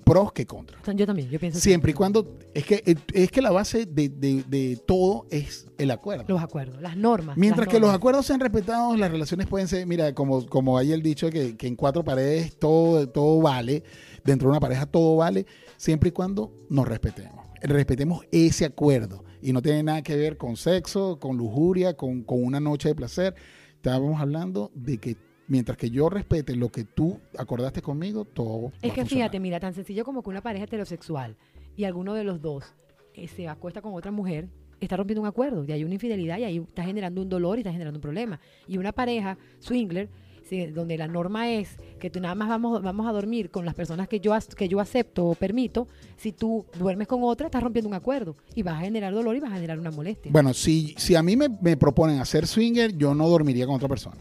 pros 0.05 0.31
que 0.31 0.45
contras. 0.45 0.81
Yo 0.95 1.05
también, 1.05 1.29
yo 1.29 1.39
pienso. 1.39 1.59
Siempre 1.59 1.91
y 1.91 1.93
cuando. 1.93 2.37
Es 2.53 2.63
que, 2.65 2.81
es 3.13 3.31
que 3.31 3.41
la 3.41 3.51
base 3.51 3.85
de, 3.85 4.07
de- 4.07 4.43
de 4.47 4.77
todo 4.85 5.25
es 5.31 5.67
el 5.77 5.91
acuerdo. 5.91 6.23
los 6.27 6.41
acuerdos, 6.41 6.81
las 6.81 6.95
normas. 6.95 7.35
Mientras 7.37 7.65
las 7.67 7.73
que 7.73 7.79
los 7.81 7.89
acuerdos 7.93 8.25
sean 8.25 8.39
respetados, 8.39 8.97
las 8.97 9.11
relaciones 9.11 9.47
pueden 9.47 9.67
ser, 9.67 9.85
mira, 9.87 10.13
como, 10.13 10.45
como 10.45 10.77
hay 10.77 10.93
el 10.93 11.01
dicho 11.01 11.29
que, 11.29 11.57
que 11.57 11.67
en 11.67 11.75
cuatro 11.75 12.03
paredes 12.03 12.57
todo, 12.57 13.09
todo 13.09 13.41
vale, 13.41 13.83
dentro 14.23 14.47
de 14.47 14.51
una 14.51 14.59
pareja 14.61 14.85
todo 14.85 15.17
vale, 15.17 15.45
siempre 15.75 16.09
y 16.09 16.11
cuando 16.13 16.53
nos 16.69 16.87
respetemos. 16.87 17.43
Respetemos 17.61 18.25
ese 18.31 18.65
acuerdo. 18.65 19.23
Y 19.41 19.53
no 19.53 19.61
tiene 19.61 19.83
nada 19.83 20.01
que 20.01 20.15
ver 20.15 20.37
con 20.37 20.55
sexo, 20.55 21.19
con 21.19 21.35
lujuria, 21.37 21.95
con, 21.97 22.23
con 22.23 22.43
una 22.43 22.59
noche 22.59 22.89
de 22.89 22.95
placer. 22.95 23.35
Estábamos 23.75 24.19
hablando 24.21 24.71
de 24.73 24.97
que 24.97 25.17
mientras 25.47 25.77
que 25.77 25.89
yo 25.89 26.09
respete 26.09 26.55
lo 26.55 26.69
que 26.69 26.83
tú 26.85 27.19
acordaste 27.37 27.81
conmigo, 27.81 28.25
todo. 28.25 28.71
Es 28.81 28.93
que 28.93 29.05
fíjate, 29.05 29.39
mira, 29.39 29.59
tan 29.59 29.73
sencillo 29.73 30.03
como 30.05 30.23
que 30.23 30.29
una 30.29 30.41
pareja 30.41 30.65
heterosexual 30.65 31.35
y 31.75 31.83
alguno 31.83 32.13
de 32.13 32.23
los 32.23 32.41
dos 32.41 32.65
eh, 33.13 33.27
se 33.27 33.47
acuesta 33.47 33.81
con 33.81 33.93
otra 33.93 34.11
mujer, 34.11 34.47
está 34.79 34.97
rompiendo 34.97 35.21
un 35.21 35.27
acuerdo 35.27 35.63
y 35.65 35.71
hay 35.71 35.83
una 35.83 35.93
infidelidad 35.93 36.37
y 36.37 36.43
ahí 36.43 36.57
está 36.57 36.83
generando 36.83 37.21
un 37.21 37.29
dolor 37.29 37.57
y 37.57 37.61
está 37.61 37.71
generando 37.71 37.97
un 37.97 38.01
problema. 38.01 38.39
Y 38.67 38.77
una 38.77 38.91
pareja 38.91 39.37
swinger 39.59 40.09
si- 40.43 40.67
donde 40.67 40.97
la 40.97 41.07
norma 41.07 41.49
es 41.49 41.77
que 41.99 42.09
tú 42.09 42.19
nada 42.19 42.35
más 42.35 42.49
vamos, 42.49 42.81
vamos 42.83 43.07
a 43.07 43.11
dormir 43.11 43.49
con 43.49 43.65
las 43.65 43.73
personas 43.73 44.07
que 44.07 44.19
yo, 44.19 44.33
que 44.55 44.67
yo 44.67 44.79
acepto 44.79 45.25
o 45.25 45.33
permito, 45.35 45.87
si 46.17 46.33
tú 46.33 46.65
duermes 46.77 47.07
con 47.07 47.23
otra, 47.23 47.47
estás 47.47 47.63
rompiendo 47.63 47.87
un 47.89 47.95
acuerdo 47.95 48.35
y 48.53 48.61
vas 48.63 48.75
a 48.75 48.81
generar 48.81 49.13
dolor 49.13 49.35
y 49.35 49.39
vas 49.39 49.51
a 49.51 49.55
generar 49.55 49.79
una 49.79 49.89
molestia. 49.91 50.31
Bueno, 50.31 50.53
si, 50.53 50.93
si 50.97 51.15
a 51.15 51.23
mí 51.23 51.35
me, 51.35 51.47
me 51.61 51.77
proponen 51.77 52.19
hacer 52.19 52.45
swinger, 52.45 52.95
yo 52.95 53.15
no 53.15 53.27
dormiría 53.29 53.65
con 53.65 53.75
otra 53.75 53.87
persona. 53.87 54.17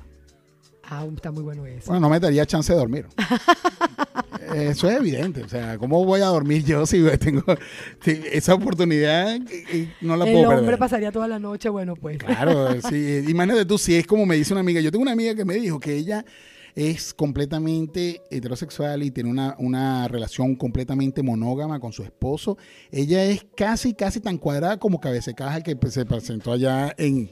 Ah, 0.88 1.06
está 1.14 1.30
muy 1.30 1.42
bueno 1.42 1.64
eso. 1.66 1.86
Bueno, 1.86 2.00
no 2.00 2.10
me 2.10 2.20
daría 2.20 2.44
chance 2.46 2.72
de 2.72 2.78
dormir. 2.78 3.06
Eso 4.54 4.88
es 4.88 4.96
evidente. 4.98 5.42
O 5.42 5.48
sea, 5.48 5.78
¿cómo 5.78 6.04
voy 6.04 6.20
a 6.20 6.26
dormir 6.26 6.64
yo 6.64 6.84
si 6.86 7.02
tengo 7.18 7.42
si 8.04 8.20
esa 8.30 8.54
oportunidad? 8.54 9.36
eh, 9.36 9.64
eh, 9.72 9.92
No 10.02 10.16
la 10.16 10.26
el 10.26 10.32
puedo 10.32 10.48
hombre 10.50 10.64
perder. 10.64 10.78
pasaría 10.78 11.10
toda 11.12 11.26
la 11.26 11.38
noche, 11.38 11.68
bueno, 11.70 11.96
pues. 11.96 12.18
Claro, 12.18 12.80
sí. 12.88 13.24
Imagínate 13.28 13.64
tú, 13.64 13.78
si 13.78 13.96
es 13.96 14.06
como 14.06 14.26
me 14.26 14.36
dice 14.36 14.52
una 14.52 14.60
amiga. 14.60 14.80
Yo 14.80 14.90
tengo 14.90 15.02
una 15.02 15.12
amiga 15.12 15.34
que 15.34 15.44
me 15.44 15.54
dijo 15.54 15.80
que 15.80 15.94
ella 15.96 16.24
es 16.74 17.14
completamente 17.14 18.20
heterosexual 18.30 19.02
y 19.02 19.10
tiene 19.10 19.30
una, 19.30 19.54
una 19.58 20.08
relación 20.08 20.56
completamente 20.56 21.22
monógama 21.22 21.80
con 21.80 21.92
su 21.92 22.02
esposo. 22.02 22.58
Ella 22.90 23.24
es 23.24 23.46
casi, 23.56 23.94
casi 23.94 24.20
tan 24.20 24.38
cuadrada 24.38 24.76
como 24.78 25.00
Cabececaja 25.00 25.62
que 25.62 25.74
pues, 25.76 25.94
se 25.94 26.04
presentó 26.04 26.52
allá 26.52 26.92
en, 26.98 27.30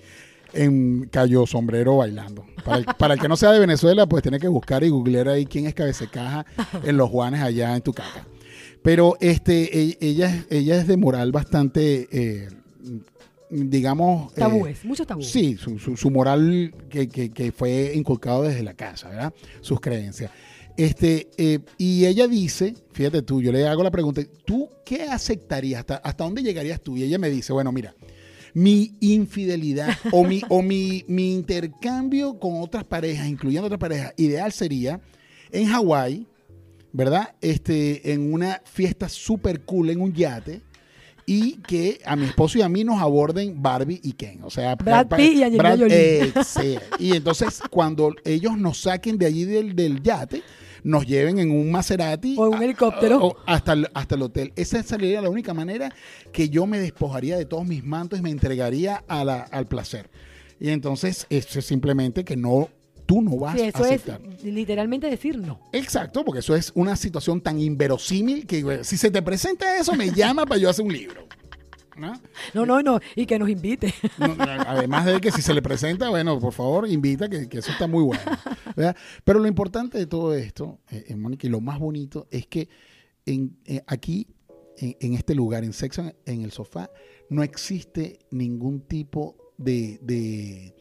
en 0.53 1.09
Cayo 1.11 1.47
Sombrero 1.47 1.97
bailando. 1.99 2.45
Para 2.65 2.79
el, 2.79 2.85
para 2.85 3.15
el 3.15 3.21
que 3.21 3.29
no 3.29 3.37
sea 3.37 3.51
de 3.53 3.59
Venezuela, 3.59 4.07
pues 4.07 4.23
tiene 4.23 4.39
que 4.39 4.49
buscar 4.49 4.85
y 4.85 4.89
googlear 4.89 5.29
ahí 5.29 5.47
quién 5.47 5.67
es 5.67 5.75
Cabececaja 5.75 6.45
en 6.85 6.97
los 6.97 7.11
Juanes 7.11 7.41
allá 7.43 7.75
en 7.75 7.83
tu 7.83 7.93
casa. 7.93 8.27
Pero 8.83 9.17
este, 9.21 9.79
e- 9.81 9.99
ella, 10.01 10.27
es- 10.35 10.47
ella 10.51 10.77
es 10.81 10.87
de 10.87 10.97
moral 10.97 11.33
bastante, 11.33 12.09
eh, 12.13 12.49
digamos... 13.51 14.33
eh, 14.33 14.41
Tabúes, 14.41 14.85
muchos 14.85 15.07
tabúes. 15.07 15.29
Sí, 15.29 15.57
su, 15.57 15.79
su- 15.79 15.97
su 15.97 16.11
moral 16.11 16.75
que, 16.89 17.09
que- 17.09 17.31
que 17.31 17.53
fue 17.53 17.93
inculcado 17.95 18.43
desde 18.43 18.63
la 18.63 18.75
casa, 18.75 19.09
¿verdad? 19.09 19.33
Sus 19.61 19.81
creencias. 19.81 20.31
Este, 20.77 21.29
eh, 21.37 21.59
y 21.77 22.07
ella 22.07 22.27
dice, 22.27 22.75
fíjate 22.93 23.21
tú, 23.23 23.43
yo 23.43 23.53
le 23.53 23.67
hago 23.69 23.83
la 23.83 23.91
pregunta, 23.91 24.23
¿tú 24.47 24.69
qué 24.87 25.03
aceptarías? 25.05 25.81
¿Hasta, 25.81 25.97
hasta 25.97 26.25
dónde 26.25 26.43
llegarías 26.43 26.81
tú? 26.81 26.97
Y 26.97 27.03
ella 27.05 27.19
me 27.19 27.29
dice, 27.29 27.53
bueno, 27.53 27.71
mira, 27.73 27.95
mi 28.55 28.95
infidelidad 29.01 29.97
o, 30.13 30.25
mi, 30.25 30.43
o 30.49 30.63
mi, 30.63 31.05
mi 31.09 31.33
intercambio 31.35 32.39
con 32.39 32.61
otras 32.61 32.85
parejas, 32.85 33.27
incluyendo 33.29 33.67
otras 33.67 33.81
parejas, 33.81 34.13
ideal 34.17 34.53
sería 34.53 35.01
en 35.51 35.67
Hawái, 35.69 36.27
¿verdad? 36.93 37.35
Este, 37.41 38.13
en 38.13 38.33
una 38.33 38.61
fiesta 38.65 39.09
súper 39.09 39.63
cool 39.63 39.91
en 39.91 40.01
un 40.01 40.13
yate 40.13 40.61
y 41.25 41.53
que 41.67 42.01
a 42.05 42.17
mi 42.17 42.27
esposo 42.27 42.59
y 42.59 42.63
a 42.63 42.69
mí 42.69 42.85
nos 42.85 43.01
aborden 43.01 43.63
Barbie 43.63 44.01
y 44.03 44.13
Ken. 44.13 44.41
O 44.43 44.51
sea, 44.51 44.75
Brad 44.75 45.07
Pitt 45.09 45.35
y 45.37 45.43
Angelina 45.45 45.63
Brad- 45.63 45.79
Jolie. 45.79 45.95
eh, 46.25 46.33
sí. 46.45 46.77
Y 46.99 47.15
entonces, 47.17 47.61
cuando 47.71 48.15
ellos 48.25 48.59
nos 48.59 48.79
saquen 48.83 49.17
de 49.19 49.27
allí 49.27 49.45
del, 49.45 49.75
del 49.77 50.03
yate, 50.03 50.43
nos 50.85 51.07
lleven 51.07 51.39
en 51.39 51.51
un 51.51 51.71
Maserati 51.71 52.35
O 52.39 52.47
en 52.49 52.55
un 52.55 52.61
a- 52.61 52.65
helicóptero. 52.65 53.19
o 53.25 53.37
hasta, 53.47 53.73
el, 53.75 53.89
hasta 53.95 54.15
el 54.15 54.23
hotel. 54.23 54.53
Esa 54.57 54.83
sería 54.83 55.21
la 55.21 55.31
única 55.31 55.55
manera 55.55 55.95
que 56.33 56.49
yo 56.49 56.67
me 56.67 56.79
despojaría 56.81 57.37
de 57.37 57.45
todos 57.45 57.67
mis 57.67 57.85
mantos 57.85 58.19
y 58.19 58.23
me 58.23 58.31
entregaría 58.31 59.05
a 59.09 59.25
la- 59.25 59.43
al 59.43 59.67
placer. 59.69 60.11
Y 60.61 60.71
entonces, 60.71 61.27
eso 61.31 61.59
es 61.59 61.65
simplemente 61.67 62.25
que 62.25 62.37
no, 62.37 62.69
tú 63.07 63.21
no 63.23 63.37
vas 63.37 63.57
Sí, 63.57 63.63
a 63.63 63.69
eso 63.69 63.85
es 63.85 63.91
aceptar. 64.03 64.21
literalmente 64.45 65.09
decir 65.11 65.37
no. 65.39 65.61
Exacto, 65.73 66.25
porque 66.25 66.39
eso 66.41 66.55
es 66.55 66.71
una 66.75 66.95
situación 66.97 67.41
tan 67.41 67.59
inverosímil 67.61 68.47
que 68.47 68.63
güey, 68.63 68.85
si 68.85 68.97
se 68.97 69.11
te 69.11 69.23
presenta 69.23 69.77
eso, 69.79 69.95
me 69.95 70.11
llama 70.13 70.47
para 70.47 70.61
yo 70.61 70.71
hacer 70.71 70.85
un 70.85 70.93
libro. 70.93 71.27
¿no? 71.97 72.15
No, 72.55 72.65
no, 72.65 72.81
no. 72.83 73.01
Y 73.15 73.27
que 73.27 73.39
nos 73.39 73.51
invite. 73.51 73.93
No, 74.19 74.35
además 74.39 75.05
de 75.05 75.21
que 75.21 75.31
si 75.31 75.43
se 75.43 75.53
le 75.53 75.61
presenta, 75.61 76.09
bueno, 76.09 76.41
por 76.41 76.53
favor, 76.55 76.89
invita, 76.89 77.29
que, 77.29 77.49
que 77.51 77.59
eso 77.59 77.71
está 77.71 77.87
muy 77.87 78.03
bueno. 78.03 78.23
¿Verdad? 78.77 78.97
Pero 79.25 79.39
lo 79.39 79.47
importante 79.49 79.99
de 79.99 80.07
todo 80.07 80.35
esto, 80.35 80.81
eh, 80.91 81.05
eh, 81.09 81.17
Mónica, 81.17 81.47
y 81.47 81.51
lo 81.51 81.61
más 81.61 81.79
bonito 81.79 82.27
es 82.31 82.47
que 82.47 82.69
en, 83.27 83.57
eh, 83.65 83.83
aquí, 83.87 84.27
en, 84.79 84.97
en 85.01 85.15
este 85.15 85.35
lugar, 85.35 85.65
en 85.65 85.73
Sexo 85.73 86.03
en, 86.03 86.15
en 86.27 86.43
el 86.43 86.51
Sofá, 86.53 86.91
no 87.29 87.43
existe 87.43 88.19
ningún 88.31 88.81
tipo 88.81 89.37
de, 89.59 89.99
de- 90.03 90.75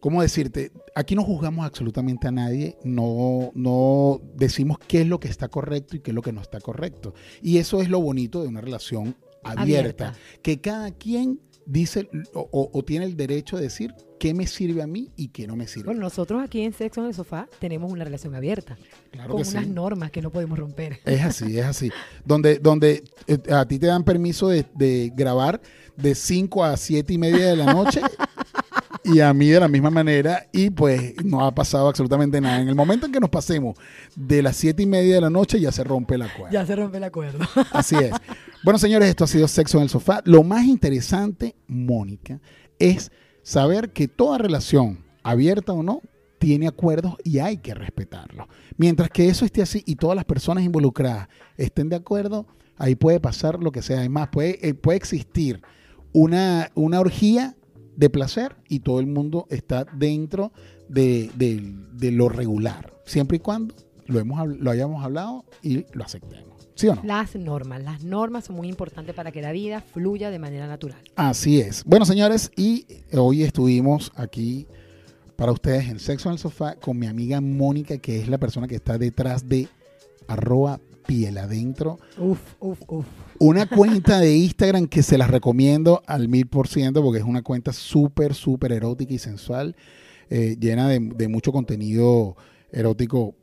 ¿Cómo 0.00 0.20
decirte? 0.20 0.70
Aquí 0.94 1.14
no 1.14 1.22
juzgamos 1.24 1.64
absolutamente 1.64 2.28
a 2.28 2.30
nadie, 2.30 2.76
no, 2.84 3.50
no 3.54 4.20
decimos 4.34 4.76
qué 4.86 5.00
es 5.00 5.06
lo 5.06 5.18
que 5.18 5.28
está 5.28 5.48
correcto 5.48 5.96
y 5.96 6.00
qué 6.00 6.10
es 6.10 6.14
lo 6.14 6.20
que 6.20 6.32
no 6.32 6.42
está 6.42 6.60
correcto. 6.60 7.14
Y 7.40 7.56
eso 7.56 7.80
es 7.80 7.88
lo 7.88 8.00
bonito 8.02 8.42
de 8.42 8.48
una 8.48 8.60
relación 8.60 9.16
abierta, 9.42 10.08
Abierta. 10.08 10.14
que 10.42 10.60
cada 10.60 10.90
quien 10.90 11.40
dice 11.66 12.08
o, 12.34 12.48
o- 12.50 12.70
o 12.72 12.82
tiene 12.84 13.04
el 13.04 13.16
derecho 13.16 13.56
de 13.56 13.62
decir 13.64 13.94
qué 14.18 14.32
me 14.34 14.46
sirve 14.46 14.80
a 14.82 14.86
mí 14.86 15.10
y 15.16 15.28
qué 15.28 15.46
no 15.46 15.54
me 15.56 15.66
sirve. 15.66 15.86
Bueno, 15.86 16.00
nosotros 16.02 16.42
aquí 16.42 16.62
en 16.62 16.72
Sexo 16.72 17.00
en 17.02 17.08
el 17.08 17.14
Sofá 17.14 17.48
tenemos 17.58 17.90
una 17.92 18.04
relación 18.04 18.34
abierta. 18.34 18.76
claro 19.10 19.30
con 19.34 19.42
que 19.42 19.48
unas 19.50 19.64
sí. 19.64 19.70
normas 19.70 20.10
que 20.10 20.22
no 20.22 20.30
podemos 20.30 20.58
romper. 20.58 21.00
Es 21.04 21.22
así, 21.22 21.58
es 21.58 21.64
así. 21.66 21.90
Donde, 22.24 22.58
donde 22.58 23.04
eh, 23.26 23.38
a 23.52 23.66
ti 23.66 23.78
te 23.78 23.86
dan 23.86 24.04
permiso 24.04 24.48
de, 24.48 24.64
de 24.76 25.12
grabar 25.14 25.60
de 25.96 26.14
5 26.14 26.64
a 26.64 26.76
7 26.76 27.12
y 27.12 27.18
media 27.18 27.46
de 27.46 27.56
la 27.56 27.72
noche 27.72 28.00
y 29.04 29.20
a 29.20 29.32
mí 29.34 29.48
de 29.48 29.60
la 29.60 29.68
misma 29.68 29.90
manera 29.90 30.46
y 30.50 30.70
pues 30.70 31.14
no 31.24 31.44
ha 31.44 31.54
pasado 31.54 31.88
absolutamente 31.88 32.40
nada. 32.40 32.60
En 32.60 32.68
el 32.68 32.74
momento 32.74 33.06
en 33.06 33.12
que 33.12 33.20
nos 33.20 33.30
pasemos 33.30 33.76
de 34.16 34.42
las 34.42 34.56
7 34.56 34.82
y 34.82 34.86
media 34.86 35.16
de 35.16 35.20
la 35.20 35.30
noche 35.30 35.60
ya 35.60 35.70
se 35.70 35.84
rompe 35.84 36.16
la 36.16 36.32
cuerda. 36.32 36.50
Ya 36.50 36.64
se 36.64 36.74
rompe 36.74 36.96
el 36.96 37.04
acuerdo. 37.04 37.38
Así 37.72 37.96
es. 37.96 38.12
Bueno, 38.64 38.78
señores, 38.78 39.08
esto 39.08 39.24
ha 39.24 39.26
sido 39.26 39.46
Sexo 39.46 39.76
en 39.76 39.84
el 39.84 39.90
Sofá. 39.90 40.22
Lo 40.24 40.42
más 40.42 40.64
interesante, 40.64 41.54
Mónica, 41.66 42.40
es 42.78 43.12
saber 43.42 43.92
que 43.92 44.08
toda 44.08 44.38
relación, 44.38 45.04
abierta 45.22 45.72
o 45.74 45.82
no, 45.82 46.00
tiene 46.38 46.66
acuerdos 46.66 47.16
y 47.24 47.38
hay 47.38 47.58
que 47.58 47.74
respetarlos. 47.74 48.48
Mientras 48.76 49.10
que 49.10 49.28
eso 49.28 49.44
esté 49.44 49.62
así 49.62 49.82
y 49.86 49.96
todas 49.96 50.16
las 50.16 50.24
personas 50.24 50.64
involucradas 50.64 51.28
estén 51.56 51.88
de 51.90 51.96
acuerdo, 51.96 52.46
ahí 52.78 52.94
puede 52.94 53.20
pasar 53.20 53.62
lo 53.62 53.70
que 53.70 53.82
sea. 53.82 53.98
Además, 53.98 54.28
puede, 54.32 54.66
eh, 54.66 54.74
puede 54.74 54.96
existir 54.96 55.60
una, 56.12 56.70
una 56.74 57.00
orgía 57.00 57.54
de 57.96 58.10
placer 58.10 58.56
y 58.68 58.80
todo 58.80 59.00
el 59.00 59.06
mundo 59.06 59.46
está 59.50 59.84
dentro 59.84 60.52
de, 60.88 61.30
de- 61.36 61.74
de 61.92 62.10
lo 62.10 62.28
regular, 62.28 62.92
siempre 63.06 63.36
y 63.38 63.40
cuando 63.40 63.74
lo, 64.06 64.18
hemos, 64.20 64.46
lo 64.58 64.70
hayamos 64.70 65.04
hablado 65.04 65.44
y 65.62 65.84
lo 65.92 66.04
aceptemos. 66.04 66.54
¿Sí 66.76 66.88
o 66.88 66.96
no? 66.96 67.02
Las 67.04 67.36
normas. 67.36 67.82
Las 67.84 68.02
normas 68.02 68.46
son 68.46 68.56
muy 68.56 68.68
importantes 68.68 69.14
para 69.14 69.30
que 69.30 69.40
la 69.40 69.52
vida 69.52 69.80
fluya 69.80 70.30
de 70.30 70.40
manera 70.40 70.66
natural. 70.66 70.98
Así 71.14 71.60
es. 71.60 71.84
Bueno, 71.84 72.04
señores, 72.04 72.50
y 72.56 72.84
hoy 73.12 73.44
estuvimos 73.44 74.10
aquí 74.16 74.66
para 75.36 75.52
ustedes 75.52 75.88
en 75.88 76.00
Sexo 76.00 76.28
en 76.28 76.32
el 76.32 76.38
Sofá 76.40 76.74
con 76.74 76.98
mi 76.98 77.06
amiga 77.06 77.40
Mónica, 77.40 77.98
que 77.98 78.20
es 78.20 78.28
la 78.28 78.38
persona 78.38 78.66
que 78.66 78.74
está 78.74 78.98
detrás 78.98 79.48
de 79.48 79.68
arroba 80.26 80.80
piel 81.06 81.38
adentro. 81.38 81.98
Uf, 82.18 82.40
uf, 82.60 82.80
uf. 82.88 83.06
Una 83.38 83.66
cuenta 83.66 84.20
de 84.20 84.36
Instagram 84.36 84.86
que 84.86 85.02
se 85.02 85.18
las 85.18 85.30
recomiendo 85.30 86.02
al 86.06 86.28
mil 86.28 86.46
por 86.46 86.68
ciento 86.68 87.02
porque 87.02 87.18
es 87.18 87.24
una 87.24 87.42
cuenta 87.42 87.72
súper, 87.72 88.34
súper 88.34 88.72
erótica 88.72 89.12
y 89.12 89.18
sensual, 89.18 89.76
eh, 90.30 90.56
llena 90.58 90.88
de, 90.88 90.98
de 91.00 91.28
mucho 91.28 91.52
contenido 91.52 92.36
erótico 92.72 93.34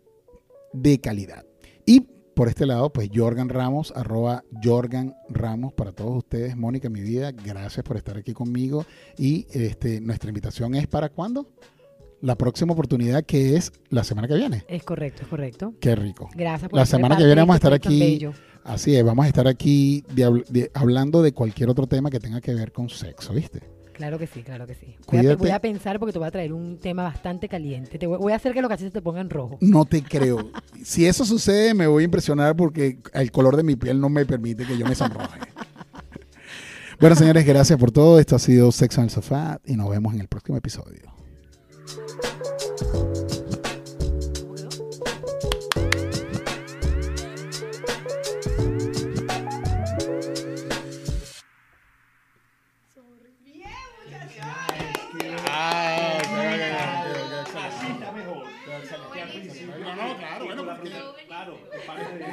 de 0.73 0.99
calidad. 0.99 1.45
Y 1.85 2.01
por 2.35 2.47
este 2.47 2.65
lado, 2.65 2.91
pues 2.91 3.09
Jorgan 3.13 3.49
Ramos, 3.49 3.93
arroba 3.95 4.43
Jorgan 4.63 5.13
Ramos 5.29 5.73
para 5.73 5.91
todos 5.91 6.17
ustedes. 6.17 6.55
Mónica, 6.55 6.89
mi 6.89 7.01
vida, 7.01 7.31
gracias 7.31 7.83
por 7.83 7.97
estar 7.97 8.17
aquí 8.17 8.33
conmigo. 8.33 8.85
Y 9.17 9.45
este, 9.51 10.01
nuestra 10.01 10.29
invitación 10.29 10.75
es 10.75 10.87
para 10.87 11.09
cuándo? 11.09 11.47
La 12.21 12.35
próxima 12.35 12.73
oportunidad 12.73 13.23
que 13.25 13.55
es 13.57 13.71
la 13.89 14.03
semana 14.03 14.27
que 14.27 14.35
viene. 14.35 14.63
Es 14.67 14.83
correcto, 14.83 15.23
es 15.23 15.27
correcto. 15.27 15.73
Qué 15.79 15.95
rico. 15.95 16.29
Gracias 16.35 16.69
por 16.69 16.77
La 16.79 16.85
semana 16.85 17.17
que 17.17 17.25
viene 17.25 17.41
vamos 17.41 17.55
a 17.55 17.57
este 17.57 17.67
estar 17.75 17.91
aquí. 17.91 18.27
Así 18.63 18.95
es, 18.95 19.03
vamos 19.03 19.25
a 19.25 19.27
estar 19.27 19.47
aquí 19.47 20.03
de 20.13 20.27
habl- 20.27 20.45
de- 20.47 20.69
hablando 20.75 21.23
de 21.23 21.33
cualquier 21.33 21.69
otro 21.69 21.87
tema 21.87 22.11
que 22.11 22.19
tenga 22.19 22.39
que 22.41 22.53
ver 22.53 22.71
con 22.71 22.89
sexo, 22.89 23.33
¿viste? 23.33 23.61
Claro 23.93 24.17
que 24.19 24.27
sí, 24.27 24.41
claro 24.43 24.65
que 24.67 24.75
sí. 24.75 24.95
Voy 25.11 25.27
a, 25.27 25.35
voy 25.35 25.49
a 25.49 25.59
pensar 25.59 25.99
porque 25.99 26.13
te 26.13 26.19
voy 26.19 26.27
a 26.27 26.31
traer 26.31 26.53
un 26.53 26.77
tema 26.79 27.03
bastante 27.03 27.47
caliente. 27.49 27.97
Te 27.99 28.05
voy, 28.07 28.17
voy 28.19 28.33
a 28.33 28.35
hacer 28.35 28.53
que 28.53 28.61
los 28.61 28.69
cachetes 28.69 28.93
te 28.93 29.01
pongan 29.01 29.29
rojo. 29.29 29.57
No 29.61 29.85
te 29.85 30.01
creo. 30.03 30.51
si 30.83 31.05
eso 31.07 31.25
sucede, 31.25 31.73
me 31.73 31.87
voy 31.87 32.03
a 32.03 32.05
impresionar 32.05 32.55
porque 32.55 32.99
el 33.13 33.31
color 33.31 33.57
de 33.57 33.63
mi 33.63 33.75
piel 33.75 33.99
no 33.99 34.09
me 34.09 34.25
permite 34.25 34.65
que 34.65 34.77
yo 34.77 34.85
me 34.87 34.93
sonroje. 34.95 35.39
bueno, 36.99 37.15
señores, 37.15 37.45
gracias 37.45 37.77
por 37.79 37.91
todo. 37.91 38.19
Esto 38.19 38.35
ha 38.35 38.39
sido 38.39 38.71
Sexo 38.71 39.01
en 39.01 39.05
el 39.05 39.09
Sofá 39.11 39.59
y 39.65 39.75
nos 39.75 39.89
vemos 39.89 40.13
en 40.13 40.21
el 40.21 40.27
próximo 40.27 40.57
episodio. 40.57 41.11
No, 59.01 59.95
no, 59.95 60.17
claro, 60.17 60.45
bueno, 60.45 60.65
porque- 60.65 61.25
Claro, 61.27 61.59
es 61.73 61.81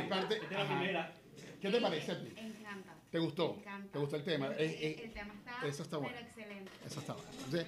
parte 0.08 0.36
es 0.36 0.50
la 0.50 0.66
primera. 0.66 1.12
¿Qué 1.60 1.70
te 1.70 1.80
parece 1.80 2.12
a 2.12 2.20
ti? 2.20 2.32
Encanta. 2.36 2.94
¿Te 3.10 3.18
gustó? 3.18 3.56
Encanta. 3.58 3.92
¿Te 3.92 3.98
gustó 3.98 4.16
el 4.16 4.24
tema? 4.24 4.46
El, 4.48 4.52
Eh, 4.60 4.78
eh, 4.80 5.00
el 5.04 5.12
tema 5.12 5.34
está, 5.34 5.66
eso 5.66 5.82
está 5.82 5.96
bueno. 5.96 6.12
pero 6.14 6.26
excelente. 6.28 6.70
Eso 6.86 7.00
está 7.00 7.12
bueno. 7.14 7.30
Entonces, 7.32 7.66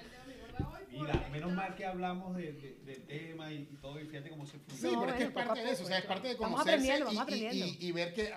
Mira, 0.92 1.28
menos 1.32 1.52
mal 1.52 1.74
que 1.76 1.86
hablamos 1.86 2.36
de- 2.36 2.52
de- 2.52 2.74
del 2.84 3.02
tema 3.06 3.50
y, 3.52 3.58
y 3.70 3.76
todo, 3.80 3.98
y 4.00 4.06
fíjate 4.06 4.28
cómo 4.28 4.44
se 4.44 4.58
Sí, 4.58 4.64
funciona. 4.66 4.94
No, 4.96 5.00
pero 5.02 5.12
es 5.12 5.18
que 5.18 5.24
es 5.24 5.30
parte 5.30 5.60
de 5.64 5.70
eso, 5.70 5.84
o 5.84 5.86
sea, 5.86 5.98
es 5.98 6.04
parte 6.04 6.28
de 6.28 6.36
conocerse 6.36 6.70
aprendiendo, 6.72 7.12
y, 7.12 7.16
vamos 7.16 7.30
y- 7.30 7.32
y- 7.32 7.46
aprendiendo. 7.46 7.76
y 7.86 7.92
ver 7.92 8.12
que 8.14 8.34